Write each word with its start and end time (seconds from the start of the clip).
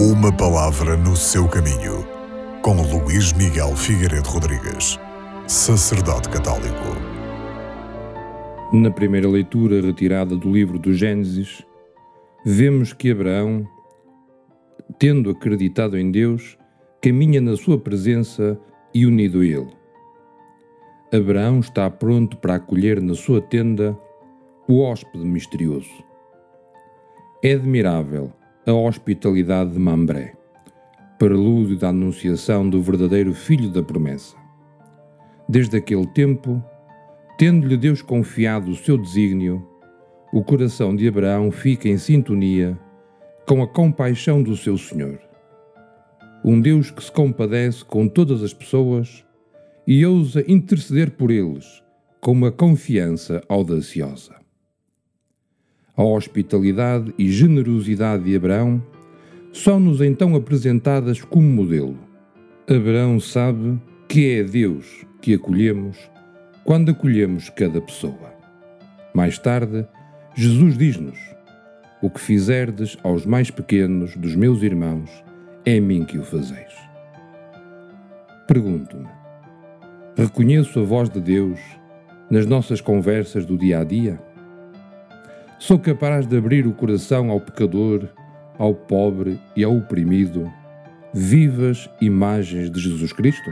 Uma 0.00 0.32
palavra 0.32 0.96
no 0.96 1.16
seu 1.16 1.48
caminho, 1.48 2.06
com 2.62 2.80
Luís 2.82 3.32
Miguel 3.32 3.74
Figueiredo 3.74 4.28
Rodrigues, 4.28 4.96
sacerdote 5.48 6.28
católico. 6.28 6.94
Na 8.72 8.92
primeira 8.92 9.28
leitura 9.28 9.80
retirada 9.80 10.36
do 10.36 10.52
livro 10.52 10.78
do 10.78 10.94
Gênesis, 10.94 11.66
vemos 12.46 12.92
que 12.92 13.10
Abraão, 13.10 13.66
tendo 15.00 15.30
acreditado 15.30 15.98
em 15.98 16.12
Deus, 16.12 16.56
caminha 17.02 17.40
na 17.40 17.56
sua 17.56 17.76
presença 17.76 18.56
e 18.94 19.04
unido 19.04 19.40
a 19.40 19.44
ele. 19.44 19.72
Abraão 21.12 21.58
está 21.58 21.90
pronto 21.90 22.36
para 22.36 22.54
acolher 22.54 23.02
na 23.02 23.14
sua 23.14 23.40
tenda 23.40 23.98
o 24.68 24.80
hóspede 24.80 25.24
misterioso. 25.24 25.90
É 27.42 27.54
admirável 27.54 28.32
a 28.68 28.74
hospitalidade 28.74 29.72
de 29.72 29.78
Mambré, 29.78 30.34
prelúdio 31.18 31.78
da 31.78 31.88
anunciação 31.88 32.68
do 32.68 32.82
verdadeiro 32.82 33.32
Filho 33.32 33.70
da 33.70 33.82
promessa. 33.82 34.36
Desde 35.48 35.78
aquele 35.78 36.06
tempo, 36.08 36.62
tendo-lhe 37.38 37.78
Deus 37.78 38.02
confiado 38.02 38.70
o 38.70 38.76
seu 38.76 38.98
desígnio, 38.98 39.66
o 40.34 40.44
coração 40.44 40.94
de 40.94 41.08
Abraão 41.08 41.50
fica 41.50 41.88
em 41.88 41.96
sintonia 41.96 42.78
com 43.46 43.62
a 43.62 43.66
compaixão 43.66 44.42
do 44.42 44.54
seu 44.54 44.76
Senhor. 44.76 45.18
Um 46.44 46.60
Deus 46.60 46.90
que 46.90 47.02
se 47.02 47.10
compadece 47.10 47.82
com 47.82 48.06
todas 48.06 48.42
as 48.42 48.52
pessoas 48.52 49.24
e 49.86 50.04
ousa 50.04 50.44
interceder 50.46 51.12
por 51.12 51.30
eles 51.30 51.82
com 52.20 52.32
uma 52.32 52.52
confiança 52.52 53.40
audaciosa. 53.48 54.36
A 55.98 56.04
hospitalidade 56.04 57.12
e 57.18 57.28
generosidade 57.28 58.22
de 58.22 58.36
Abraão 58.36 58.80
são-nos 59.52 60.00
então 60.00 60.36
apresentadas 60.36 61.22
como 61.22 61.48
modelo. 61.48 61.98
Abraão 62.70 63.18
sabe 63.18 63.82
que 64.08 64.30
é 64.30 64.44
Deus 64.44 65.04
que 65.20 65.34
acolhemos 65.34 65.98
quando 66.62 66.92
acolhemos 66.92 67.50
cada 67.50 67.80
pessoa. 67.80 68.32
Mais 69.12 69.40
tarde, 69.40 69.84
Jesus 70.36 70.78
diz-nos: 70.78 71.18
O 72.00 72.08
que 72.08 72.20
fizerdes 72.20 72.96
aos 73.02 73.26
mais 73.26 73.50
pequenos 73.50 74.16
dos 74.16 74.36
meus 74.36 74.62
irmãos, 74.62 75.10
é 75.66 75.78
a 75.78 75.80
mim 75.80 76.04
que 76.04 76.16
o 76.16 76.22
fazeis. 76.22 76.74
Pergunto-me: 78.46 79.08
Reconheço 80.16 80.78
a 80.78 80.84
voz 80.84 81.10
de 81.10 81.20
Deus 81.20 81.58
nas 82.30 82.46
nossas 82.46 82.80
conversas 82.80 83.44
do 83.44 83.58
dia 83.58 83.80
a 83.80 83.84
dia? 83.84 84.27
Sou 85.58 85.76
capaz 85.76 86.24
de 86.24 86.36
abrir 86.36 86.68
o 86.68 86.72
coração 86.72 87.30
ao 87.30 87.40
pecador, 87.40 88.08
ao 88.56 88.72
pobre 88.72 89.40
e 89.56 89.64
ao 89.64 89.76
oprimido, 89.76 90.48
vivas 91.12 91.90
imagens 92.00 92.70
de 92.70 92.80
Jesus 92.80 93.12
Cristo? 93.12 93.50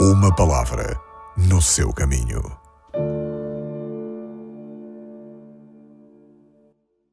Uma 0.00 0.34
palavra 0.34 0.98
no 1.36 1.62
seu 1.62 1.92
caminho. 1.92 2.63